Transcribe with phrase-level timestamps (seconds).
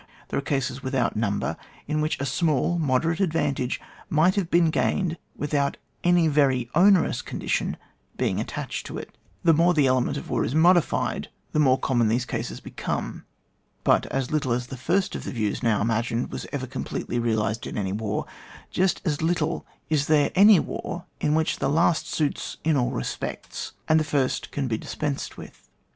[0.29, 1.57] There are cases without number
[1.87, 7.77] in which a small moderate advantage might have been gained without any very onerous condition
[8.17, 12.07] being attached to it The more the element of war is modified the more common
[12.07, 13.25] those cases become;
[13.83, 17.67] but as little as the first of the views now imagined was ever completely realised
[17.67, 18.25] in any war,
[18.71, 23.73] just as little is there any weur in which the last suits in all respects,
[23.87, 25.69] and the first can be dispensed with.